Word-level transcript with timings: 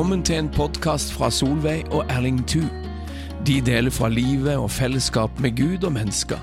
Velkommen 0.00 0.22
til 0.24 0.38
en 0.40 0.46
podkast 0.48 1.10
fra 1.12 1.28
Solveig 1.28 1.82
og 1.92 2.06
Erling 2.08 2.38
Thu. 2.48 2.62
De 3.44 3.58
deler 3.60 3.92
fra 3.92 4.08
livet 4.08 4.56
og 4.56 4.70
fellesskap 4.72 5.42
med 5.44 5.58
Gud 5.58 5.84
og 5.84 5.92
mennesker, 5.92 6.40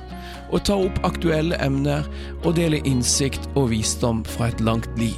og 0.54 0.62
tar 0.70 0.84
opp 0.86 1.00
aktuelle 1.08 1.58
emner 1.66 2.06
og 2.44 2.54
deler 2.60 2.86
innsikt 2.86 3.50
og 3.58 3.72
visdom 3.72 4.22
fra 4.30 4.52
et 4.52 4.62
langt 4.62 4.94
liv. 5.02 5.18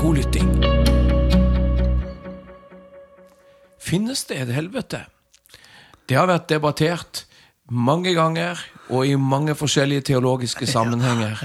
God 0.00 0.18
lytting. 0.18 0.50
Finnes 3.78 4.26
det 4.26 4.42
et 4.42 4.54
helvete? 4.58 5.04
Det 6.10 6.18
har 6.18 6.26
vært 6.26 6.50
debattert 6.50 7.22
mange 7.70 8.18
ganger 8.18 8.58
og 8.90 9.06
i 9.06 9.14
mange 9.14 9.54
forskjellige 9.54 10.10
teologiske 10.10 10.66
sammenhenger. 10.66 11.38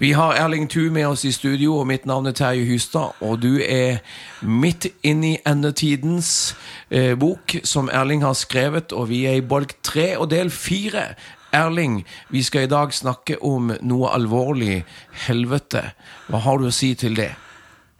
Vi 0.00 0.12
har 0.12 0.34
Erling 0.34 0.68
Thu 0.70 0.90
med 0.90 1.08
oss 1.08 1.24
i 1.24 1.32
studio, 1.32 1.80
og 1.80 1.86
mitt 1.90 2.04
navn 2.06 2.28
er 2.30 2.34
Terje 2.38 2.62
Hustad. 2.68 3.16
Og 3.18 3.40
du 3.42 3.56
er 3.58 3.98
midt 4.46 4.86
inn 5.02 5.24
i 5.26 5.32
endetidens 5.42 6.54
eh, 6.86 7.16
bok 7.18 7.56
som 7.66 7.90
Erling 7.90 8.22
har 8.22 8.36
skrevet, 8.38 8.94
og 8.94 9.08
vi 9.10 9.24
er 9.26 9.40
i 9.40 9.42
bolk 9.42 9.74
tre 9.82 10.12
og 10.14 10.30
del 10.30 10.54
fire. 10.54 11.16
Erling, 11.50 12.04
vi 12.30 12.44
skal 12.46 12.68
i 12.68 12.70
dag 12.70 12.94
snakke 12.94 13.40
om 13.42 13.74
noe 13.82 14.14
alvorlig 14.14 14.84
helvete. 15.26 15.88
Hva 16.30 16.46
har 16.46 16.62
du 16.62 16.70
å 16.70 16.74
si 16.78 16.94
til 16.94 17.18
det? 17.18 17.32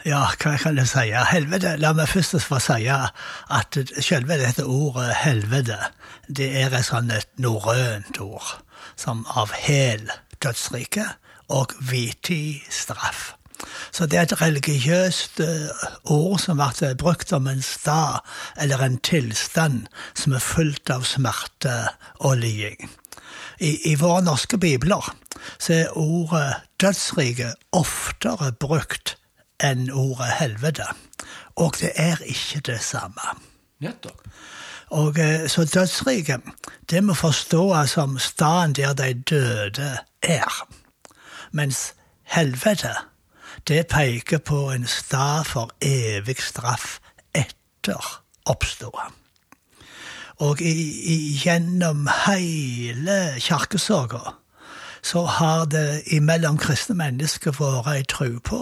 Ja, 0.07 0.29
hva 0.39 0.55
kan 0.55 0.79
jeg 0.79 0.87
si? 0.95 1.09
Helvete, 1.35 1.77
La 1.83 1.97
meg 1.99 2.15
først 2.15 2.39
få 2.47 2.63
si 2.63 2.87
at 2.95 3.85
selve 3.99 4.39
dette 4.39 4.71
ordet 4.71 5.17
helvete, 5.27 5.83
det 6.31 6.53
er 6.63 6.71
et 6.71 6.87
sånt 6.95 7.41
norrønt 7.43 8.23
ord, 8.23 8.61
som 8.95 9.27
av 9.35 9.51
hel 9.67 10.13
dødsrike 10.39 11.17
og 11.49 11.75
vittig 11.91 12.63
straff. 12.71 13.33
Så 13.93 14.07
det 14.07 14.19
er 14.19 14.27
et 14.29 14.41
religiøst 14.41 15.41
ord 16.05 16.39
som 16.39 16.61
blir 16.61 16.95
brukt 17.01 17.33
om 17.33 17.49
en 17.51 17.63
stad 17.63 18.21
eller 18.61 18.85
en 18.85 18.99
tilstand 19.03 19.87
som 20.15 20.37
er 20.37 20.45
fullt 20.45 20.91
av 20.95 21.07
smerte 21.09 21.75
og 22.21 22.39
liding. 22.45 22.91
I, 23.59 23.75
I, 23.91 23.97
våre 23.99 24.23
norske 24.23 24.59
bibler 24.59 25.03
så 25.59 25.75
er 25.81 25.97
ordet 25.99 26.61
dødsrike 26.79 27.51
oftere 27.75 28.53
brukt 28.53 29.17
enn 29.59 29.89
ordet 29.91 30.31
helvete. 30.39 30.87
Og 31.59 31.75
det 31.81 31.91
er 31.99 32.23
ikke 32.23 32.63
det 32.71 32.79
samme. 32.87 33.35
Nettopp. 33.83 34.23
Og 34.95 35.19
Så 35.47 35.65
dødsriket, 35.65 36.41
det 36.91 37.05
må 37.05 37.15
forstås 37.15 37.91
som 37.91 38.19
staden 38.19 38.73
der 38.73 38.95
de 38.95 39.15
døde 39.15 39.99
er. 40.23 40.69
Mens 41.53 41.95
helvete, 42.23 42.95
det 43.69 43.87
peker 43.87 44.39
på 44.39 44.71
en 44.71 44.87
stad 44.87 45.45
for 45.45 45.71
evig 45.81 46.41
straff 46.43 46.99
etter 47.35 48.21
oppståa. 48.47 49.09
Og 50.39 50.61
gjennom 51.45 52.07
hele 52.27 53.41
kirkesorga 53.43 54.37
så 55.03 55.25
har 55.25 55.65
det 55.65 56.03
imellom 56.15 56.59
kristne 56.59 56.97
mennesker 56.99 57.55
vært 57.59 57.89
ei 57.93 58.05
tro 58.11 58.29
på 58.45 58.61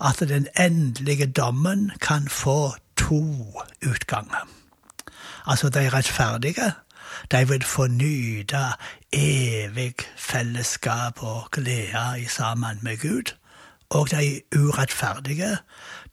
at 0.00 0.20
den 0.28 0.48
endelige 0.58 1.26
dommen 1.26 1.90
kan 2.00 2.28
få 2.28 2.74
to 2.96 3.22
utganger. 3.84 4.48
Altså 5.46 5.68
de 5.68 5.88
rettferdige 5.92 6.72
de 7.30 7.48
vil 7.48 7.64
få 7.64 7.86
nyte 7.86 8.66
evig 9.12 9.94
fellesskap 10.16 11.22
og 11.22 11.50
glede 11.50 12.20
i 12.20 12.24
sammen 12.24 12.78
med 12.82 12.98
Gud. 12.98 13.34
Og 13.90 14.10
de 14.10 14.40
urettferdige, 14.56 15.56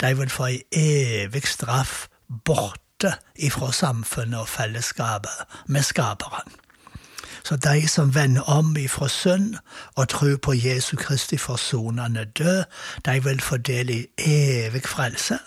de 0.02 0.18
vil 0.18 0.30
få 0.30 0.46
ei 0.46 0.62
evig 0.72 1.48
straff 1.48 2.08
borte 2.46 3.14
ifra 3.36 3.72
samfunnet 3.72 4.40
og 4.40 4.48
fellesskapet 4.48 5.58
med 5.68 5.82
Skaperen. 5.82 6.52
Så 7.44 7.56
de 7.56 7.88
som 7.88 8.16
vender 8.16 8.42
om 8.42 8.78
ifra 8.78 9.08
synd 9.08 9.56
og 9.96 10.10
tror 10.10 10.38
på 10.38 10.54
Jesu 10.54 10.98
Kristi 10.98 11.38
forsonende 11.38 12.26
død, 12.26 12.64
de 13.06 13.24
vil 13.24 13.42
få 13.42 13.58
del 13.58 13.90
i 13.90 14.06
evig 14.18 14.84
frelse 14.86 15.40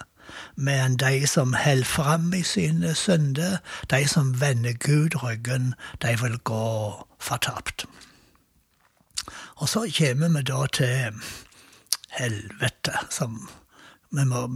men 0.57 0.97
de 0.97 1.27
som 1.27 1.55
holder 1.55 1.85
fram 1.85 2.33
i 2.35 2.43
sine 2.43 2.95
synder, 2.95 3.59
de 3.91 4.09
som 4.09 4.41
vender 4.41 4.73
Gud 4.73 5.23
ryggen, 5.23 5.75
de 6.03 6.19
vil 6.23 6.39
gå 6.39 7.07
fortapt. 7.19 7.87
Og 9.57 9.69
så 9.69 9.93
kommer 9.99 10.29
vi 10.29 10.43
da 10.43 10.67
til 10.67 11.23
helvete, 12.11 12.93
som 13.11 13.49
må, 14.11 14.47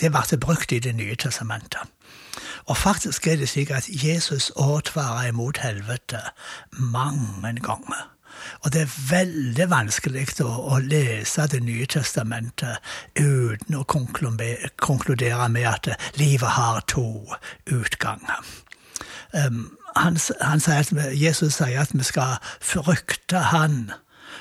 det 0.00 0.12
ble 0.12 0.38
brukt 0.40 0.72
i 0.72 0.78
Det 0.78 0.94
nye 0.94 1.16
testamentet. 1.16 1.80
Og 2.66 2.76
faktisk 2.76 3.26
er 3.26 3.36
det 3.36 3.48
slik 3.48 3.70
at 3.70 3.88
Jesus 3.88 4.52
advarer 4.56 5.28
imot 5.28 5.58
helvete 5.58 6.20
mange 6.78 7.60
ganger. 7.60 8.11
Og 8.62 8.72
det 8.72 8.84
er 8.84 8.96
veldig 9.10 9.68
vanskelig 9.70 10.26
å, 10.44 10.50
å 10.74 10.78
lese 10.82 11.46
Det 11.50 11.62
nye 11.64 11.86
testamentet 11.86 12.78
uten 13.18 13.78
å 13.78 13.84
konkludere 13.86 15.48
med 15.52 15.68
at 15.68 15.88
livet 16.20 16.56
har 16.56 16.80
to 16.90 17.06
utganger. 17.66 18.44
Um, 19.32 19.76
han, 19.96 20.16
han 20.40 20.60
sier 20.60 20.80
at, 20.80 20.92
Jesus 21.16 21.56
sier 21.56 21.80
at 21.80 21.92
vi 21.92 22.04
skal 22.04 22.38
frykte 22.60 23.48
Han 23.52 23.92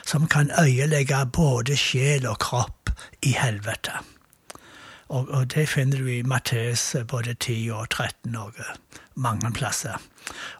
som 0.07 0.27
kan 0.27 0.51
øyelegge 0.59 1.25
både 1.33 1.75
sjel 1.77 2.25
og 2.27 2.39
kropp 2.39 2.91
i 3.23 3.35
helvete. 3.37 3.99
Og, 5.11 5.27
og 5.29 5.49
det 5.51 5.67
finner 5.69 5.99
du 5.99 6.07
i 6.07 6.21
Matteus 6.23 6.95
både 7.07 7.33
10 7.33 7.69
og 7.75 7.89
13 7.89 8.35
og 8.35 8.53
mange 9.15 9.51
plasser. 9.51 9.99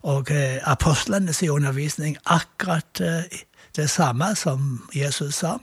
Og 0.04 0.32
eh, 0.32 0.60
apostlenes 0.68 1.44
undervisning 1.44 2.18
akkurat 2.26 3.02
eh, 3.02 3.40
det 3.76 3.90
samme 3.90 4.36
som 4.36 4.90
Jesus 4.96 5.36
sa. 5.36 5.58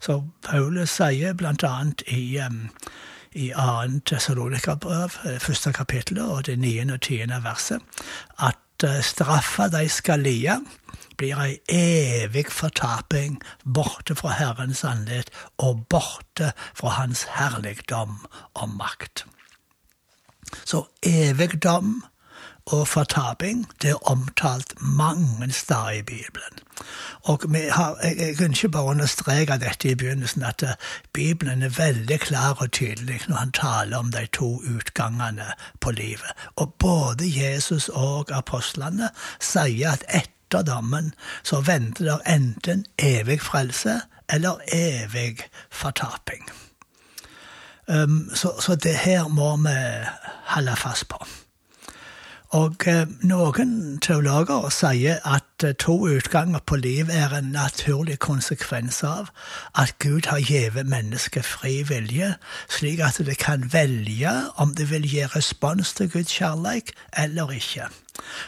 Så 0.00 0.22
Paulus 0.46 0.90
sier 0.90 1.34
annet 1.66 2.02
i, 2.06 2.38
um, 2.38 2.68
i 3.32 3.50
2. 3.50 4.00
Tessalonika-brev, 4.06 5.18
eh, 5.26 5.40
første 5.40 5.72
kapittel, 5.72 6.20
og 6.20 6.46
det 6.46 6.58
niende 6.58 6.94
og 6.94 7.00
tiende 7.00 7.42
verset, 7.44 7.82
at 8.38 8.56
straffa 9.02 9.66
de 9.68 9.88
skal 9.88 10.20
lide, 10.20 10.60
blir 11.18 11.40
ei 11.42 11.58
evig 11.68 12.52
fortaping 12.54 13.40
borte 13.64 14.16
fra 14.18 14.36
Herrens 14.38 14.84
sannhet 14.84 15.30
og 15.58 15.86
borte 15.90 16.52
fra 16.74 16.94
Hans 17.00 17.26
herligdom 17.38 18.20
og 18.54 18.68
makt. 18.78 19.26
Så 20.64 20.86
evigdom 21.02 22.04
og 22.66 22.88
fortaping 22.88 23.66
det 23.82 23.90
er 23.90 24.10
omtalt 24.10 24.74
mange 24.80 25.52
steder 25.52 25.90
i 25.90 26.02
Bibelen. 26.02 26.58
Og 27.22 27.40
har, 27.72 27.96
jeg, 28.02 28.16
jeg 28.18 28.36
kunne 28.36 28.54
ikke 28.54 28.68
bare 28.68 28.84
understreke 28.84 29.58
dette 29.58 29.90
i 29.90 29.94
begynnelsen, 29.94 30.42
at 30.42 30.62
eh, 30.62 30.68
Bibelen 31.12 31.62
er 31.62 31.68
veldig 31.68 32.20
klar 32.20 32.56
og 32.60 32.72
tydelig 32.72 33.20
når 33.28 33.36
han 33.36 33.52
taler 33.52 33.96
om 33.96 34.12
de 34.12 34.26
to 34.32 34.62
utgangene 34.76 35.52
på 35.80 35.90
livet. 35.90 36.32
Og 36.56 36.74
både 36.78 37.24
Jesus 37.40 37.88
og 37.88 38.30
apostlene 38.32 39.10
sier 39.40 39.90
at 39.92 40.04
etter 40.48 40.62
dammen, 40.62 41.14
så 41.42 41.60
venter 41.60 42.04
det 42.04 42.20
enten 42.26 42.86
evig 42.98 43.40
frelse 43.40 44.00
eller 44.32 44.60
evig 44.72 45.44
fortaping. 45.70 46.48
Um, 47.86 48.30
så, 48.34 48.52
så 48.60 48.74
det 48.74 48.96
her 48.96 49.28
må 49.28 49.56
vi 49.56 49.76
holde 50.44 50.76
fast 50.76 51.08
på. 51.08 51.26
Og 52.56 52.86
eh, 52.88 53.04
noen 53.28 53.98
teologer 54.00 54.70
sier 54.72 55.20
at 55.24 55.44
eh, 55.64 55.74
to 55.74 56.06
utganger 56.06 56.58
på 56.66 56.76
liv 56.76 57.08
er 57.12 57.34
en 57.34 57.50
naturlig 57.54 58.18
konsekvens 58.18 59.02
av 59.04 59.30
at 59.74 59.94
Gud 59.98 60.26
har 60.26 60.38
gitt 60.38 60.78
mennesket 60.86 61.44
fri 61.44 61.82
vilje, 61.82 62.34
slik 62.68 63.00
at 63.00 63.20
det 63.26 63.38
kan 63.38 63.72
velge 63.72 64.32
om 64.56 64.74
det 64.74 64.90
vil 64.90 65.06
gi 65.06 65.26
respons 65.26 65.94
til 65.94 66.10
Guds 66.10 66.32
kjærlighet 66.32 66.92
eller 67.16 67.50
ikke. 67.50 67.90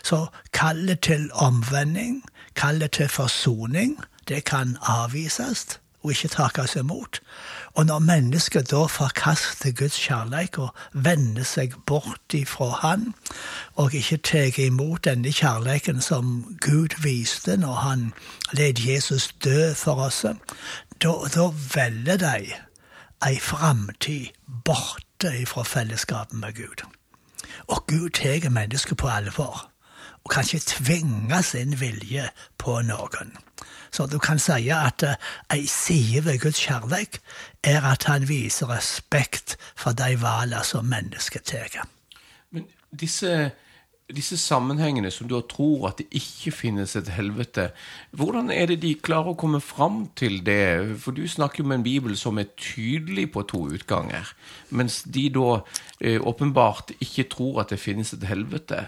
Så 0.02 0.26
kallet 0.52 1.00
til 1.00 1.30
omvending, 1.32 2.24
kallet 2.54 2.90
til 2.90 3.08
forsoning, 3.08 3.98
det 4.28 4.44
kan 4.44 4.76
avvises 4.82 5.80
og 6.02 6.10
ikke 6.10 6.28
takes 6.28 6.76
imot. 6.76 7.20
Og 7.74 7.86
når 7.86 7.98
mennesket 7.98 8.70
da 8.70 8.84
forkaster 8.86 9.72
Guds 9.72 9.98
kjærlighet 9.98 10.58
og 10.58 10.74
vender 10.92 11.44
seg 11.44 11.74
bort 11.86 12.34
ifra 12.34 12.70
Han, 12.82 13.14
og 13.74 13.94
ikke 13.94 14.16
tar 14.16 14.60
imot 14.60 15.04
denne 15.04 15.32
kjærligheten 15.32 16.00
som 16.00 16.56
Gud 16.60 16.96
viste 17.02 17.56
når 17.56 17.74
han 17.74 18.12
led 18.52 18.80
Jesus 18.86 19.32
dø 19.44 19.72
for 19.74 20.06
oss, 20.06 20.24
da, 21.02 21.12
da 21.34 21.50
velger 21.74 22.16
de 22.16 22.52
ei 23.26 23.38
framtid 23.40 24.32
borte 24.64 25.34
ifra 25.40 25.62
fellesskapet 25.62 26.38
med 26.38 26.56
Gud. 26.56 26.86
Og 27.68 27.86
Gud 27.86 28.10
tar 28.10 28.48
mennesket 28.50 28.96
på 28.96 29.08
alvor. 29.08 29.69
Og 30.24 30.34
kanskje 30.34 30.60
tvinge 30.74 31.42
sin 31.42 31.80
vilje 31.80 32.28
på 32.58 32.80
noen. 32.86 33.36
Så 33.90 34.06
du 34.06 34.18
kan 34.22 34.38
si 34.38 34.68
at 34.70 35.02
uh, 35.02 35.14
ei 35.50 35.66
side 35.66 36.24
ved 36.24 36.38
Guds 36.38 36.60
kjærlighet 36.62 37.18
er 37.66 37.82
at 37.92 38.04
han 38.06 38.28
viser 38.28 38.70
respekt 38.70 39.56
for 39.76 39.92
de 39.92 40.14
valgene 40.20 40.62
som 40.64 40.86
mennesket 40.86 41.42
tar. 41.50 41.88
Men 42.50 42.68
disse 43.00 43.50
disse 44.14 44.36
sammenhengene 44.40 45.10
som 45.12 45.28
da 45.30 45.40
tror 45.48 45.90
at 45.90 46.00
det 46.00 46.06
ikke 46.16 46.52
finnes 46.54 46.96
et 46.98 47.10
helvete, 47.14 47.70
hvordan 48.16 48.50
er 48.54 48.70
det 48.70 48.80
de 48.84 48.94
klarer 48.98 49.32
å 49.32 49.38
komme 49.38 49.60
fram 49.64 50.02
til 50.18 50.40
det? 50.46 50.96
For 51.02 51.16
du 51.16 51.22
snakker 51.28 51.62
jo 51.62 51.68
med 51.70 51.80
en 51.80 51.86
bibel 51.86 52.16
som 52.18 52.40
er 52.40 52.50
tydelig 52.60 53.28
på 53.34 53.44
to 53.50 53.62
utganger, 53.74 54.32
mens 54.70 55.02
de 55.06 55.28
da 55.34 55.60
eh, 56.00 56.18
åpenbart 56.18 56.94
ikke 56.98 57.28
tror 57.32 57.62
at 57.64 57.74
det 57.74 57.80
finnes 57.82 58.12
et 58.16 58.26
helvete. 58.28 58.82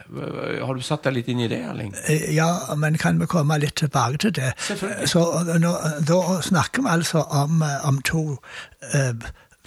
Har 0.62 0.74
du 0.74 0.82
satt 0.84 1.06
deg 1.06 1.18
litt 1.20 1.30
inn 1.32 1.44
i 1.44 1.50
det, 1.52 1.62
Erling? 1.68 1.94
Eh, 2.06 2.30
ja, 2.36 2.50
men 2.78 2.98
kan 3.00 3.20
vi 3.20 3.30
komme 3.30 3.60
litt 3.62 3.78
tilbake 3.82 4.24
til 4.26 4.36
det? 4.40 4.52
Så 5.08 5.24
nå, 5.58 5.76
Da 6.06 6.20
snakker 6.42 6.84
vi 6.84 6.92
altså 6.96 7.22
om, 7.30 7.62
om 7.62 8.02
to 8.06 8.24
eh, 8.92 9.14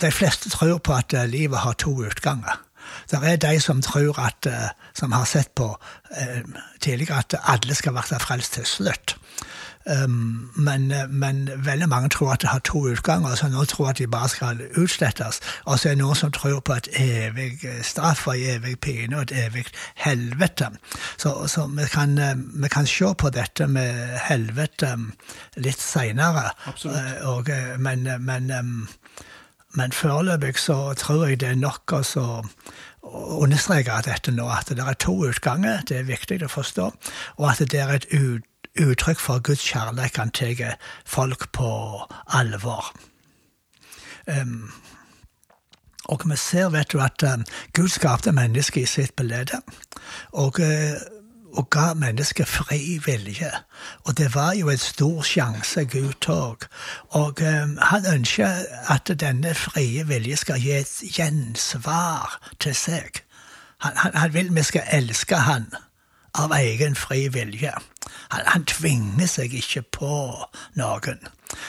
De 0.01 0.12
fleste 0.12 0.51
tror 0.51 0.80
på 0.84 0.94
at 0.96 1.13
livet 1.31 1.63
har 1.63 1.78
to 1.80 1.96
utganger. 2.04 2.65
Det 3.12 3.22
er 3.24 3.42
de 3.42 3.60
som 3.60 3.82
tror 3.82 4.20
at, 4.20 4.46
eh, 4.50 4.70
som 4.94 5.12
har 5.12 5.26
sett 5.26 5.56
på 5.56 5.72
eh, 6.12 6.42
tidligere 6.82 7.24
at 7.24 7.36
alle 7.44 7.76
skal 7.76 7.96
være 7.96 8.20
frelst 8.20 8.54
til 8.60 8.66
slutt. 8.66 9.18
Um, 10.04 10.52
men, 10.56 10.94
men, 11.10 11.50
veldig 11.58 11.90
mange 11.90 12.10
tror 12.10 12.32
at 12.32 12.42
det 12.42 12.50
har 12.50 12.60
to 12.60 12.80
utganger, 12.90 13.36
så 13.36 13.48
noen 13.54 13.68
tror 13.70 13.92
at 13.92 14.00
de 14.02 14.08
bare 14.10 14.30
skal 14.30 14.62
utslettes. 14.78 15.40
Og 15.66 15.80
så 15.80 15.90
er 15.90 15.94
det 15.94 16.02
noen 16.02 16.18
som 16.18 16.32
tror 16.34 16.60
på 16.66 16.74
et 16.74 16.90
evig 16.98 17.60
straff 17.86 18.26
og 18.28 18.40
evig 18.40 18.80
pine 18.82 19.20
og 19.20 19.28
et 19.28 19.36
evig 19.46 19.66
helvete. 20.02 20.72
Så, 21.22 21.36
så 21.48 21.68
vi, 21.68 21.86
kan, 21.94 22.18
vi, 22.64 22.68
kan, 22.68 22.90
se 22.90 23.14
på 23.18 23.30
dette 23.30 23.68
med 23.68 24.18
helvete 24.26 24.96
litt 25.62 25.82
seinere. 25.82 26.50
Men, 27.78 28.10
men 28.26 28.52
um, 28.58 28.88
men 29.75 29.92
foreløpig 29.92 30.57
så 30.60 30.94
tror 30.98 31.27
jeg 31.27 31.39
det 31.42 31.50
er 31.50 31.60
nok 31.60 31.94
å 32.00 32.01
understreke 33.13 34.01
dette 34.06 34.31
nå, 34.33 34.48
at 34.50 34.72
det 34.72 34.83
er 34.83 34.98
to 35.00 35.16
utganger. 35.27 35.83
Det 35.88 36.00
er 36.00 36.07
viktig 36.07 36.42
å 36.44 36.51
forstå. 36.51 36.89
Og 37.38 37.50
at 37.51 37.63
det 37.72 37.81
er 37.81 37.94
et 37.98 38.07
uttrykk 38.16 39.22
for 39.22 39.44
Guds 39.44 39.63
kjærlighet 39.68 40.18
han 40.22 40.33
tar 40.36 40.80
folk 41.06 41.51
på 41.56 41.69
alvor. 42.39 42.94
Um, 44.25 44.72
og 46.10 46.24
vi 46.30 46.38
ser 46.38 46.72
vet 46.74 46.94
du, 46.94 47.00
at 47.01 47.24
Gud 47.74 47.89
skapte 47.94 48.33
mennesket 48.33 48.83
i 48.83 48.89
sitt 48.89 49.16
bilde. 49.18 49.62
Og 50.33 50.60
uh, 50.62 50.98
og 51.56 51.69
ga 51.69 51.94
mennesket 51.94 52.48
fri 52.48 53.00
vilje. 53.06 53.52
Og 54.04 54.18
det 54.18 54.36
var 54.36 54.54
jo 54.54 54.69
en 54.69 54.78
stor 54.78 55.22
sjanse 55.24 55.86
Gud 55.86 56.13
tok. 56.22 56.68
Og 57.10 57.42
um, 57.42 57.78
han 57.81 58.06
ønsker 58.13 58.66
at 58.92 59.12
denne 59.19 59.56
frie 59.56 60.07
vilje 60.07 60.36
skal 60.36 60.62
gi 60.62 60.72
et 60.72 60.96
gjensvar 61.18 62.40
til 62.60 62.75
seg. 62.75 63.22
Han, 63.78 63.98
han, 63.98 64.16
han 64.16 64.34
vil 64.34 64.56
vi 64.56 64.63
skal 64.63 64.88
elske 64.92 65.36
han 65.36 65.68
av 66.36 66.52
egen 66.52 66.96
fri 66.96 67.28
vilje. 67.28 67.72
Han, 68.30 68.42
han, 68.48 68.66
tvinger 68.66 69.28
seg 69.28 69.54
ikke 69.54 69.81
på 69.81 70.16
noen. 70.75 71.22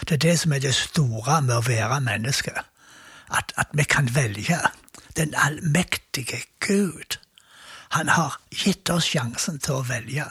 Det 0.09 0.19
er 0.19 0.25
det 0.29 0.39
som 0.41 0.53
er 0.53 0.65
det 0.65 0.75
store 0.75 1.41
med 1.43 1.59
å 1.61 1.67
være 1.67 2.01
menneske. 2.01 2.55
At, 3.31 3.53
at 3.57 3.71
vi 3.75 3.85
kan 3.85 4.11
velge 4.15 4.59
den 5.17 5.35
allmektige 5.35 6.43
Gud 6.61 7.19
han 7.89 8.09
har 8.09 8.37
gitt 8.51 8.91
oss 8.91 9.07
sjansen 9.11 9.59
til 9.63 9.79
å 9.79 9.85
velge. 9.87 10.27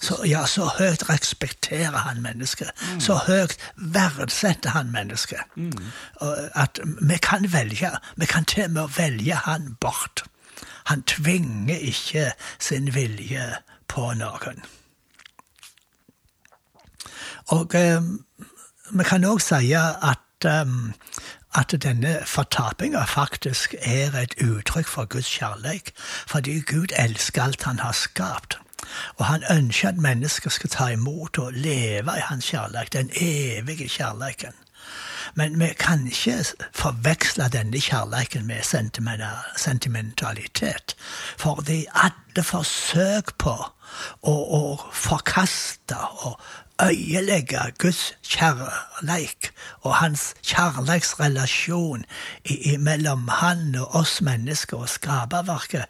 Så, 0.00 0.18
ja, 0.28 0.44
så 0.48 0.68
høyt 0.78 1.04
respekterer 1.10 1.98
han 2.06 2.22
mennesket. 2.24 2.72
Mm. 2.92 3.00
Så 3.04 3.18
høyt 3.26 3.56
verdsetter 3.76 4.74
han 4.76 4.92
mennesket. 4.94 5.44
Mm. 5.56 5.90
At 6.54 6.80
vi 6.82 7.18
kan 7.22 7.48
velge. 7.52 7.92
Vi 8.16 8.30
kan 8.30 8.48
til 8.48 8.68
og 8.70 8.74
med 8.78 8.96
velge 8.96 9.42
han 9.46 9.74
bort. 9.80 10.24
Han 10.86 11.02
tvinger 11.02 11.78
ikke 11.78 12.30
sin 12.58 12.92
vilje 12.94 13.46
på 13.88 14.12
noen. 14.18 14.62
Og 17.54 17.74
um, 17.74 18.12
vi 18.94 19.06
kan 19.06 19.26
òg 19.26 19.42
si 19.42 19.72
at 19.74 20.46
um, 20.46 20.92
at 21.56 21.82
denne 21.82 22.18
fortapinga 22.26 23.04
faktisk 23.04 23.74
er 23.80 24.12
et 24.20 24.34
uttrykk 24.42 24.86
for 24.86 25.04
Guds 25.04 25.38
kjærlighet, 25.38 25.92
fordi 26.26 26.60
Gud 26.60 26.92
elsker 26.98 27.42
alt 27.42 27.62
han 27.62 27.78
har 27.78 27.92
skapt. 27.92 28.58
Og 29.16 29.24
han 29.24 29.42
ønsker 29.50 29.88
at 29.88 29.96
mennesker 29.96 30.50
skal 30.50 30.70
ta 30.70 30.86
imot 30.86 31.38
og 31.38 31.52
leve 31.52 32.12
i 32.16 32.24
hans 32.28 32.50
kjærlighet, 32.50 32.92
den 32.92 33.10
evige 33.20 33.88
kjærligheten. 33.88 34.52
Men 35.36 35.58
vi 35.60 35.66
kan 35.78 36.06
ikke 36.08 36.44
forveksle 36.72 37.50
denne 37.52 37.80
kjærligheten 37.80 38.46
med 38.46 38.62
sentimentalitet. 39.56 40.94
For 41.36 41.60
de 41.60 41.82
alle 41.92 42.44
forsøk 42.44 43.34
på 43.38 43.52
å, 43.52 44.32
å 44.32 44.60
forkaste 44.96 45.98
og 46.24 46.40
øyelegge 46.80 47.66
Guds 47.78 48.14
kjærleik 48.24 49.50
og 49.82 49.98
hans 50.00 50.30
kjærleiksrelasjon 50.40 52.06
mellom 52.78 53.28
han 53.28 53.76
og 53.80 53.94
oss 54.00 54.22
mennesker 54.24 54.86
og 54.86 54.88
skaperverket, 54.88 55.84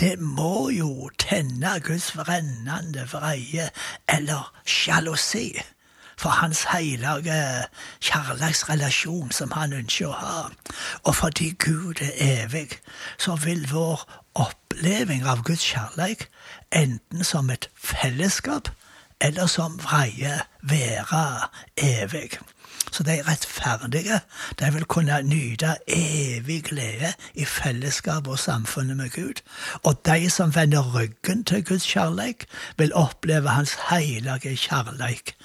det 0.00 0.14
må 0.20 0.70
jo 0.72 1.10
tenne 1.20 1.76
Guds 1.84 2.08
brennende 2.16 3.04
vreie 3.12 3.68
eller 4.08 4.48
sjalusi 4.64 5.60
for 6.20 6.28
hans 6.28 6.64
hellige 6.68 7.66
kjærlighetsrelasjon 8.00 9.30
som 9.32 9.52
han 9.56 9.72
ønsker 9.72 10.10
å 10.10 10.18
ha. 10.18 10.42
Og 11.08 11.14
fordi 11.16 11.54
Gud 11.64 12.02
er 12.04 12.12
evig, 12.44 12.68
så 13.18 13.38
vil 13.40 13.64
vår 13.70 14.04
oppleving 14.36 15.24
av 15.24 15.40
Guds 15.48 15.64
kjærleik 15.64 16.28
enten 16.76 17.24
som 17.24 17.50
et 17.50 17.70
fellesskap 17.76 18.68
eller 19.20 19.48
som 19.48 19.78
vreie 19.80 20.42
være 20.60 21.24
evig. 21.76 22.36
Så 22.90 23.04
de 23.06 23.16
rettferdige 23.24 24.20
de 24.60 24.70
vil 24.74 24.84
kunne 24.90 25.22
nyte 25.22 25.76
evig 25.88 26.62
glede 26.68 27.12
i 27.34 27.44
fellesskap 27.48 28.28
og 28.28 28.38
samfunnet 28.38 28.96
med 28.96 29.10
Gud. 29.14 29.40
Og 29.82 30.00
de 30.06 30.30
som 30.30 30.54
vender 30.54 30.94
ryggen 30.94 31.44
til 31.44 31.64
Guds 31.64 31.86
kjærleik, 31.86 32.46
vil 32.76 32.94
oppleve 32.94 33.48
Hans 33.48 33.76
hellige 33.88 34.56
kjærleik 34.56 35.36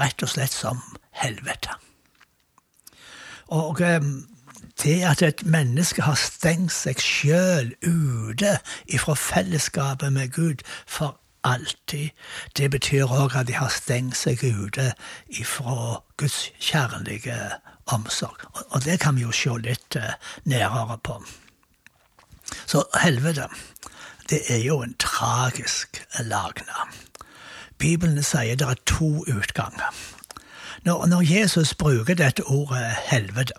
rett 0.00 0.22
og 0.22 0.30
slett 0.34 0.52
som 0.52 0.80
helvete. 1.22 1.74
Og 3.54 3.80
ehm, 3.80 4.24
det 4.82 5.02
at 5.06 5.22
et 5.22 5.44
menneske 5.46 6.02
har 6.02 6.18
stengt 6.18 6.72
seg 6.74 7.00
sjøl 7.00 7.74
ute 7.84 8.56
ifra 8.86 9.14
fellesskapet 9.14 10.12
med 10.12 10.32
Gud 10.34 10.64
for 10.86 11.20
alltid. 11.44 12.10
Det 12.56 12.70
betyr 12.70 13.06
òg 13.06 13.36
at 13.36 13.46
de 13.46 13.54
har 13.54 13.70
stengt 13.70 14.16
seg 14.18 14.42
ute 14.42 14.92
ifra 15.28 16.00
Guds 16.16 16.50
kjærlige 16.58 17.38
omsorg. 17.86 18.48
Og 18.70 18.84
det 18.84 19.00
kan 19.00 19.16
vi 19.16 19.22
jo 19.22 19.32
se 19.32 19.54
litt 19.62 19.96
eh, 20.00 20.16
nærere 20.44 20.98
på. 21.04 21.20
Så 22.66 22.84
helvete, 23.00 23.48
det 24.30 24.42
er 24.48 24.62
jo 24.64 24.80
en 24.82 24.96
tragisk 24.98 26.02
lagna. 26.20 26.88
Bibelen 27.84 28.22
sier 28.22 28.56
det 28.56 28.64
er 28.64 28.78
to 28.88 29.24
utganger. 29.28 29.90
Når, 30.84 31.06
når 31.06 31.22
Jesus 31.28 31.74
bruker 31.74 32.14
dette 32.16 32.44
ordet 32.48 32.94
helvete, 33.10 33.52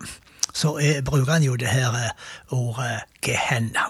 så 0.54 0.72
er, 0.82 1.02
bruker 1.06 1.32
han 1.32 1.42
jo 1.42 1.54
det 1.56 1.68
her 1.70 1.94
eh, 1.94 2.10
ordet 2.50 3.04
gehenna. 3.22 3.86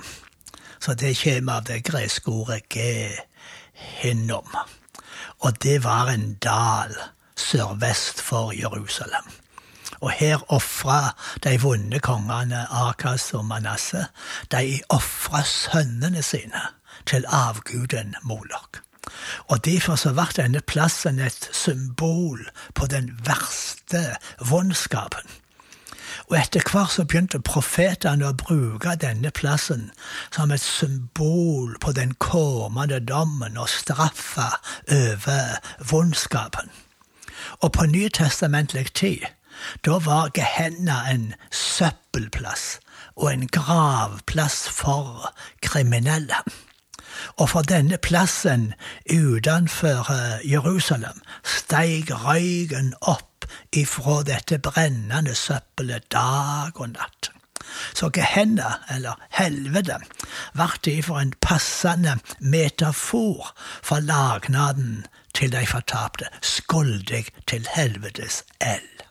Så 0.81 0.95
det 0.95 1.15
kommer 1.23 1.53
av 1.53 1.65
det 1.65 1.81
greske 1.89 2.29
ordet 2.29 2.69
gehinnom. 2.69 4.57
Og 5.41 5.63
det 5.63 5.85
var 5.85 6.13
en 6.13 6.35
dal 6.35 6.93
sørvest 7.37 8.21
for 8.21 8.53
Jerusalem. 8.53 9.33
Og 10.01 10.11
her 10.11 10.53
ofra 10.53 11.15
de 11.45 11.57
vonde 11.63 12.01
kongene 12.05 12.67
Akas 12.71 13.33
og 13.35 13.45
Manasseh 13.45 14.05
de 14.53 14.83
ofra 14.89 15.41
sønnene 15.45 16.23
sine 16.23 16.69
til 17.07 17.25
avguden 17.29 18.15
Molok. 18.23 18.86
Og 19.49 19.65
derfor 19.65 19.97
så 20.01 20.13
ble 20.17 20.29
denne 20.37 20.61
plassen 20.61 21.19
et 21.23 21.49
symbol 21.53 22.47
på 22.75 22.87
den 22.91 23.13
verste 23.27 24.17
vondskapen 24.41 25.37
og 26.27 26.37
etter 26.41 26.65
hvert 26.67 26.91
så 26.95 27.05
begynte 27.07 27.39
profetene 27.45 28.27
å 28.27 28.37
bruke 28.41 28.97
denne 28.99 29.31
plassen 29.35 29.91
som 30.35 30.51
et 30.55 30.63
symbol 30.63 31.77
på 31.83 31.93
den 31.95 32.17
kommende 32.23 32.99
dommen 33.01 33.59
og 33.61 33.71
straffa 33.71 34.49
over 34.91 35.61
vondskapen. 35.91 36.73
Og 37.63 37.73
på 37.77 37.87
nytestamentlig 37.87 38.89
tid, 38.99 39.27
da 39.87 40.01
var 40.03 40.33
Gehenna 40.35 41.05
en 41.13 41.33
søppelplass 41.51 42.81
og 43.17 43.31
en 43.33 43.47
gravplass 43.53 44.67
for 44.69 45.31
kriminelle. 45.63 46.43
Og 47.37 47.51
fra 47.51 47.63
denne 47.63 47.99
plassen 47.99 48.73
utenfor 49.11 50.11
eh, 50.13 50.51
Jerusalem 50.51 51.23
steig 51.45 52.11
røyken 52.11 52.95
opp 53.01 53.47
ifra 53.73 54.23
dette 54.27 54.59
brennende 54.59 55.35
søppelet 55.35 56.11
dag 56.13 56.81
og 56.81 56.95
natt. 56.97 57.31
Så 57.95 58.11
Gehenna, 58.15 58.77
eller 58.95 59.19
helvete, 59.31 59.99
ble 60.55 60.69
derfor 60.85 61.21
en 61.21 61.35
passende 61.43 62.17
metafor 62.41 63.53
for 63.83 64.01
lagnaden 64.01 65.07
til 65.35 65.53
de 65.53 65.67
fortapte, 65.67 66.31
skuldig 66.43 67.27
til 67.47 67.67
helvetes 67.75 68.45
eld. 68.61 69.06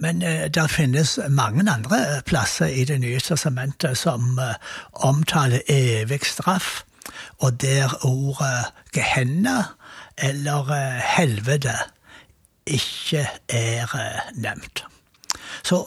Men 0.00 0.22
eh, 0.22 0.48
det 0.48 0.70
finnes 0.72 1.18
mange 1.28 1.64
andre 1.70 2.22
plasser 2.26 2.72
i 2.72 2.84
Det 2.88 3.00
nye 3.00 3.20
testamentet 3.20 3.98
som 3.98 4.38
eh, 4.38 4.56
omtaler 4.92 5.60
evig 5.68 6.24
straff, 6.26 6.84
og 7.38 7.60
der 7.60 7.92
ordet 8.04 8.72
Gehenna 8.94 9.62
eller 10.18 10.70
eh, 10.72 11.00
helvete 11.16 11.76
ikke 12.66 13.26
er 13.48 13.96
eh, 13.96 14.20
nevnt. 14.34 14.84
Så 15.62 15.82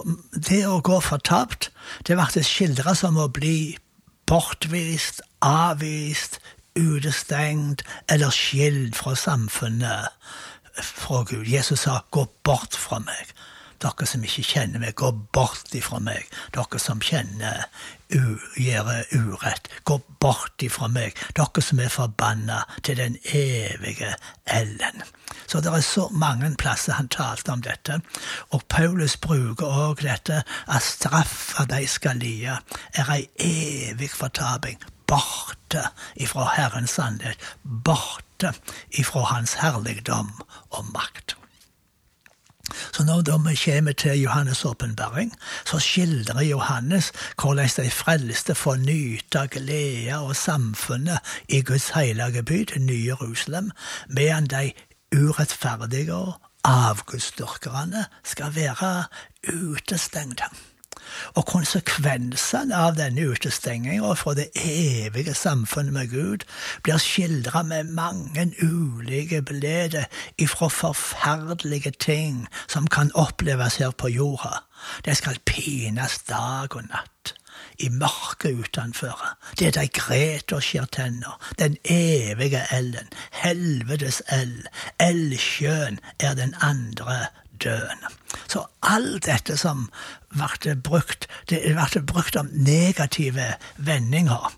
det 0.49 0.65
å 0.67 0.81
gå 0.85 0.99
fortapt, 1.01 1.71
det 2.07 2.17
ble 2.19 2.43
skildra 2.45 2.93
som 2.97 3.17
å 3.17 3.29
bli 3.31 3.75
bortvist, 4.29 5.21
avvist, 5.41 6.39
utestengt 6.75 7.83
eller 8.09 8.33
skilt 8.33 8.97
fra 8.97 9.15
samfunnet 9.15 10.09
fra 10.73 11.23
Gud. 11.29 11.45
Jesus 11.45 11.85
sa 11.85 12.03
'gå 12.11 12.25
bort 12.43 12.75
fra 12.75 12.99
meg'. 12.99 13.33
Dere 13.83 14.07
som 14.07 14.23
ikke 14.23 14.45
kjenner 14.47 14.79
meg, 14.79 14.95
gå 14.95 15.09
bort 15.35 15.73
ifra 15.75 15.99
meg. 15.99 16.29
Dere 16.55 16.79
som 16.79 17.01
kjenner 17.03 17.65
gjør 18.13 18.91
urett, 19.11 19.67
gå 19.83 19.97
bort 20.23 20.63
ifra 20.63 20.87
meg. 20.91 21.17
Dere 21.35 21.63
som 21.65 21.81
er 21.83 21.91
forbanna 21.91 22.61
til 22.83 23.01
den 23.01 23.17
evige 23.33 24.13
ellen. 24.45 25.03
Så 25.47 25.59
det 25.59 25.73
er 25.73 25.83
så 25.85 26.07
mange 26.11 26.53
plasser 26.59 26.95
han 26.95 27.11
talte 27.11 27.51
om 27.51 27.61
dette. 27.65 27.99
Og 28.55 28.63
Paulus 28.69 29.17
bruker 29.17 29.67
òg 29.67 30.03
dette 30.05 30.43
at 30.47 30.87
straffa 30.87 31.67
de 31.69 31.83
skal 31.87 32.21
lide, 32.23 32.59
er 32.95 33.13
ei 33.17 33.27
evig 33.43 34.11
fortaping. 34.15 34.79
Borte 35.09 35.89
ifra 36.15 36.47
Herrens 36.55 36.95
sannhet. 36.95 37.37
Borte 37.63 38.53
ifra 38.97 39.27
Hans 39.33 39.59
herligdom 39.61 40.31
og 40.71 40.85
makt. 40.93 41.37
Så 42.71 43.03
når 43.03 43.21
vi 43.49 43.55
kommer 43.55 43.91
til 43.91 44.25
Johannes' 44.25 44.65
åpenbaring, 44.65 45.33
så 45.65 45.79
skildrer 45.79 46.41
Johannes 46.41 47.11
hvordan 47.41 47.69
de 47.77 47.91
frelste 47.91 48.55
får 48.55 48.75
nyte 48.75 49.47
glede 49.51 50.15
og 50.19 50.35
samfunnet 50.35 51.19
i 51.49 51.61
Guds 51.61 51.89
hellige 51.89 52.43
by, 52.43 52.65
det 52.73 52.81
nye 52.81 53.05
Jerusalem, 53.05 53.71
medan 54.09 54.47
de 54.47 54.71
urettferdige 55.15 56.13
og 56.13 56.33
avgudsdyrkerne 56.63 58.05
skal 58.23 58.55
være 58.55 59.03
utestengte. 59.53 60.43
Og 61.33 61.45
konsekvensene 61.49 62.77
av 62.77 62.97
denne 62.97 63.27
utestenginga 63.33 64.13
fra 64.19 64.35
det 64.37 64.49
evige 64.59 65.33
samfunnet 65.37 65.93
med 65.93 66.11
Gud 66.13 66.45
blir 66.83 67.01
skildra 67.01 67.63
med 67.67 67.91
mange 67.95 68.49
ulike 68.61 69.41
bilder 69.41 70.05
ifra 70.37 70.69
forferdelige 70.69 71.93
ting 71.99 72.47
som 72.67 72.87
kan 72.87 73.11
oppleves 73.15 73.79
her 73.81 73.91
på 73.91 74.11
jorda. 74.13 74.63
De 75.05 75.15
skal 75.15 75.39
pines 75.45 76.19
dag 76.27 76.75
og 76.75 76.89
natt 76.89 77.33
i 77.79 77.89
mørket 77.89 78.59
utenfor. 78.59 79.19
Det 79.59 79.73
de 79.75 79.87
gret 79.93 80.53
og 80.53 80.63
skjær 80.63 80.89
tenner. 80.91 81.37
Den 81.59 81.77
evige 81.89 82.63
elden. 82.71 83.09
Helvetes 83.43 84.21
eld. 84.31 84.67
Eldsjøen 84.99 85.99
er 86.19 86.33
den 86.39 86.55
andre 86.61 87.27
døden. 87.63 88.03
Så 88.47 88.65
alt 88.81 89.25
dette 89.25 89.57
som 89.57 89.89
ble 90.33 90.75
brukt, 90.75 91.27
det 91.49 91.61
ble 91.65 92.03
brukt 92.05 92.35
om 92.35 92.49
negative 92.53 93.53
vendinger. 93.77 94.53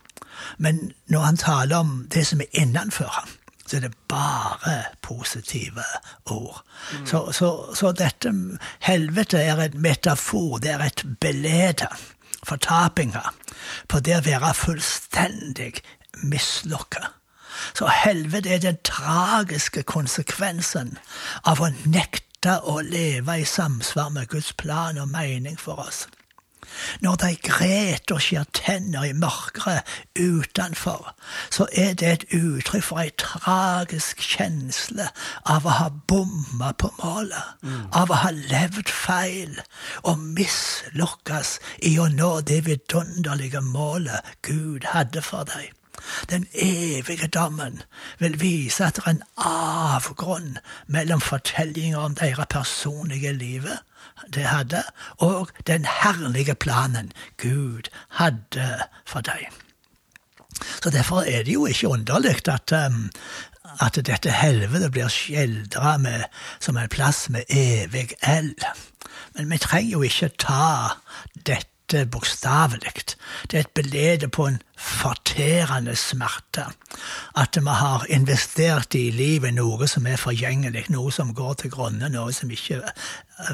Men 0.58 0.92
når 1.08 1.20
han 1.20 1.38
taler 1.38 1.78
om 1.78 2.08
det 2.14 2.28
som 2.28 2.42
er 2.42 2.62
innenfor 2.62 3.10
ham, 3.12 3.30
så 3.66 3.78
er 3.78 3.80
det 3.80 3.98
bare 4.08 4.84
positive 5.02 5.84
ord. 6.26 6.62
Mm. 6.94 7.06
Så, 7.06 7.32
så, 7.32 7.76
så, 7.76 7.92
dette 7.92 8.34
helvete 8.80 9.42
er 9.42 9.58
et 9.58 9.74
metafor, 9.74 10.58
det 10.58 10.72
er 10.72 10.86
et 10.86 11.06
belede 11.22 11.88
fortapinga 12.46 13.24
på 13.90 14.00
det 14.06 14.20
å 14.20 14.26
være 14.26 14.54
fullstendig 14.54 15.74
mislukka. 16.24 17.08
Så 17.74 17.88
helvete 17.88 18.54
er 18.54 18.62
den 18.62 18.78
tragiske 18.84 19.84
konsekvensen 19.88 20.98
av 21.48 21.62
å 21.64 21.72
nekte 21.86 22.25
å 22.46 22.80
leve 22.86 23.40
i 23.42 23.48
samsvar 23.48 24.12
med 24.14 24.30
Guds 24.30 24.54
plan 24.54 24.98
og 25.02 25.10
mening 25.10 25.58
for 25.60 25.82
oss. 25.88 26.06
Når 27.02 27.16
de 27.22 27.30
greter 27.46 28.16
og 28.16 28.24
skjær 28.24 28.48
tenner 28.58 29.06
i 29.08 29.14
mørket 29.18 29.86
utenfor, 30.18 31.12
så 31.54 31.68
er 31.72 31.94
det 32.00 32.10
et 32.12 32.26
uttrykk 32.38 32.86
for 32.88 33.04
ei 33.04 33.12
tragisk 33.22 34.24
kjensle 34.24 35.08
av 35.52 35.68
å 35.68 35.78
ha 35.80 35.90
bomma 36.10 36.74
på 36.82 36.92
målet, 37.00 37.54
mm. 37.62 37.86
av 38.02 38.12
å 38.12 38.22
ha 38.26 38.34
levd 38.36 38.92
feil 38.92 39.62
og 40.04 40.26
mislykkes 40.38 41.58
i 41.90 41.96
å 42.02 42.10
nå 42.12 42.34
det 42.50 42.64
vidunderlige 42.70 43.62
målet 43.66 44.36
Gud 44.46 44.90
hadde 44.96 45.24
for 45.26 45.48
deg. 45.50 45.72
Den 46.30 46.48
evige 46.54 47.28
dommen 47.28 47.82
vil 48.20 48.40
vise 48.42 48.86
at 48.86 48.96
det 48.96 49.06
er 49.06 49.10
en 49.16 49.24
avgrunn 49.38 50.58
mellom 50.88 51.22
fortellinger 51.22 51.98
om 51.98 52.16
deres 52.16 52.46
personlige 52.50 53.34
livet 53.34 53.80
de 54.34 54.44
hadde, 54.44 54.84
og 55.18 55.50
den 55.68 55.86
herlige 56.04 56.56
planen 56.56 57.12
Gud 57.42 57.90
hadde 58.10 58.84
for 59.06 59.22
deg. 59.22 59.50
Så 60.84 60.90
Derfor 60.90 61.22
er 61.22 61.44
det 61.44 61.54
jo 61.54 61.66
ikke 61.66 61.88
underlig 61.88 62.48
at, 62.48 62.72
um, 62.72 63.10
at 63.82 63.96
dette 63.96 64.32
helvete 64.32 64.90
blir 64.92 65.08
skildra 65.12 65.98
som 66.60 66.78
en 66.78 66.90
plass 66.90 67.30
med 67.30 67.44
evig 67.50 68.14
eld. 68.22 68.64
Men 69.36 69.52
vi 69.52 69.58
trenger 69.58 69.92
jo 69.92 70.02
ikke 70.02 70.30
ta 70.40 70.96
dette 71.46 72.06
bokstavelig. 72.06 72.94
Det 73.52 73.58
er 73.58 73.66
et 73.66 73.76
belede 73.76 74.28
på 74.28 74.48
en 74.48 74.62
forterende 74.78 75.96
smerte. 75.96 76.66
At 77.36 77.58
vi 77.58 77.76
har 77.80 78.06
investert 78.10 78.96
i 78.96 79.10
livet 79.12 79.56
noe 79.56 79.88
som 79.88 80.08
er 80.08 80.20
forgjengelig, 80.20 80.86
noe 80.94 81.12
som 81.12 81.34
går 81.36 81.54
til 81.62 81.74
grunne, 81.74 82.10
noe 82.12 82.34
som 82.36 82.52
ikke 82.52 82.82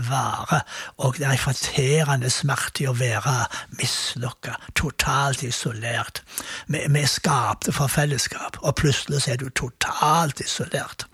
varer. 0.09 0.61
Og 0.97 1.17
det 1.17 1.25
er 1.25 1.35
en 1.35 1.41
forterende 1.41 2.29
smerte 2.29 2.83
i 2.83 2.89
å 2.89 2.95
være 2.97 3.35
mislykka, 3.79 4.57
totalt 4.77 5.43
isolert. 5.45 6.21
Vi, 6.67 6.83
vi 6.89 7.05
skapte 7.09 7.73
for 7.75 7.91
fellesskap, 7.91 8.59
og 8.61 8.77
plutselig 8.81 9.25
er 9.27 9.41
du 9.41 9.49
totalt 9.49 10.41
isolert. 10.43 11.07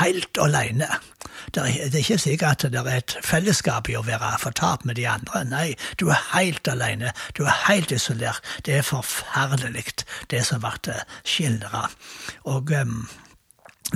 Helt 0.00 0.38
aleine. 0.38 0.90
Det 1.54 1.62
er, 1.62 1.96
ikke 1.98 2.18
sikkert 2.18 2.64
at 2.64 2.72
det 2.72 2.80
er 2.80 2.96
et 2.98 3.16
fellesskap 3.22 3.88
i 3.90 3.96
å 3.98 4.04
være 4.06 4.32
fortapt 4.40 4.86
med 4.88 4.96
de 4.98 5.06
andre. 5.08 5.44
Nei, 5.46 5.74
du 6.00 6.08
er 6.10 6.20
helt 6.32 6.68
alene. 6.70 7.12
Du 7.36 7.44
er 7.44 7.54
helt 7.68 7.92
isolert. 7.94 8.42
Det 8.66 8.78
er 8.78 8.86
forferdelig, 8.86 9.43
det 10.30 10.44
som 10.46 10.60
ble 10.60 11.00
skildra. 11.24 11.88
Og 12.44 12.70
um, 12.80 13.08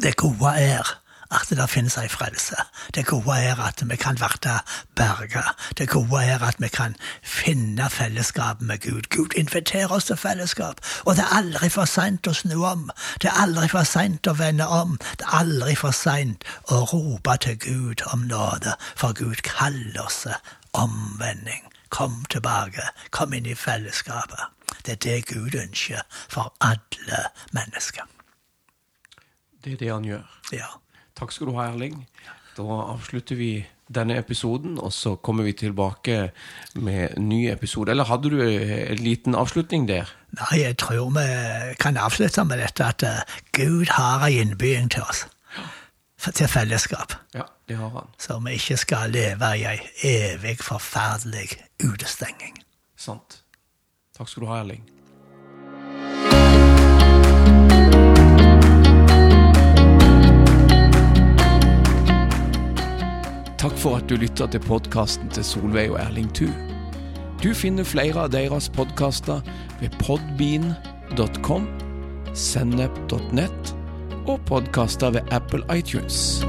det 0.03 0.17
gode 0.17 0.55
er 0.61 0.99
at 1.31 1.51
det 1.51 1.69
finnes 1.71 1.97
ei 2.01 2.09
frelse. 2.09 2.57
Det 2.95 3.07
gode 3.07 3.37
er 3.37 3.61
at 3.61 3.83
vi 3.91 3.97
kan 3.97 4.17
bli 4.17 4.55
berga. 4.97 5.43
Det 5.79 5.89
gode 5.89 6.25
er 6.25 6.43
at 6.43 6.57
vi 6.59 6.69
kan 6.69 6.97
finne 7.23 7.91
fellesskap 7.91 8.61
med 8.61 8.81
Gud. 8.81 9.03
Gud 9.11 9.37
inviterer 9.37 9.93
oss 9.93 10.05
til 10.05 10.17
fellesskap, 10.17 10.81
og 11.05 11.17
det 11.17 11.25
er 11.25 11.37
aldri 11.37 11.69
for 11.69 11.85
seint 11.85 12.27
å 12.27 12.33
snu 12.33 12.65
om. 12.65 12.91
Det 13.23 13.29
er 13.29 13.43
aldri 13.43 13.69
for 13.69 13.85
seint 13.85 14.27
å 14.27 14.37
vende 14.39 14.69
om. 14.69 14.99
Det 15.19 15.27
er 15.27 15.41
aldri 15.41 15.77
for 15.77 15.93
seint 15.93 16.45
å 16.73 16.85
rope 16.93 17.37
til 17.45 17.59
Gud 17.59 18.05
om 18.13 18.29
nåde, 18.29 18.77
for 18.97 19.13
Gud 19.13 19.45
kaller 19.45 20.05
oss 20.05 20.27
omvending. 20.73 21.65
Kom 21.89 22.25
tilbake, 22.31 22.85
kom 23.11 23.33
inn 23.33 23.47
i 23.47 23.55
fellesskapet. 23.55 24.58
Det 24.87 24.97
er 24.97 25.03
det 25.07 25.27
Gud 25.33 25.55
ønsker 25.59 26.05
for 26.29 26.55
alle 26.61 27.25
mennesker. 27.53 28.07
Det 29.65 29.73
er 29.73 29.81
det 29.81 29.91
han 29.93 30.07
gjør. 30.07 30.39
Ja. 30.53 30.69
Takk 31.19 31.33
skal 31.35 31.51
du 31.51 31.57
ha, 31.59 31.71
Erling. 31.73 32.07
Da 32.59 32.65
avslutter 32.93 33.39
vi 33.39 33.53
denne 33.95 34.19
episoden, 34.19 34.79
og 34.79 34.93
så 34.93 35.15
kommer 35.17 35.45
vi 35.45 35.53
tilbake 35.53 36.31
med 36.75 37.17
en 37.17 37.29
ny 37.29 37.49
episode. 37.51 37.91
Eller 37.91 38.05
hadde 38.05 38.31
du 38.31 38.43
en 38.43 39.03
liten 39.03 39.35
avslutning 39.35 39.89
der? 39.89 40.11
Nei, 40.37 40.61
jeg 40.61 40.77
tror 40.79 41.11
vi 41.17 41.27
kan 41.81 41.97
avslutte 41.97 42.45
med 42.45 42.61
dette 42.63 42.85
at 42.85 43.03
uh, 43.03 43.41
Gud 43.53 43.87
har 43.97 44.27
en 44.27 44.33
innbygging 44.33 44.91
til 44.91 45.03
oss. 45.09 45.27
Til 46.35 46.49
fellesskap. 46.49 47.15
Ja, 47.35 47.47
det 47.69 47.77
har 47.79 47.91
han. 47.95 48.11
Så 48.19 48.39
vi 48.45 48.59
ikke 48.59 48.77
skal 48.77 49.11
leve 49.15 49.53
i 49.57 49.65
ei 49.71 49.79
evig 50.05 50.59
forferdelig 50.61 51.55
utestenging. 51.85 52.59
Sant. 52.97 53.43
Takk 54.19 54.29
skal 54.29 54.43
du 54.43 54.47
ha, 54.51 54.57
Erling. 54.61 54.83
Takk 63.59 63.77
for 63.79 63.99
at 63.99 64.09
du 64.11 64.17
lytter 64.19 64.51
til 64.51 64.63
podkasten 64.67 65.31
til 65.31 65.47
Solveig 65.47 65.93
og 65.93 66.01
Erling 66.03 66.31
Thu. 66.35 66.51
Du 67.43 67.53
finner 67.55 67.87
flere 67.87 68.27
av 68.27 68.33
deres 68.35 68.67
podkaster 68.75 69.39
ved 69.79 69.95
podbean.com, 70.03 71.69
sennep.nett 72.35 73.75
og 74.27 74.43
podkaster 74.51 75.15
ved 75.15 75.31
Apple 75.31 75.63
iTunes. 75.71 76.41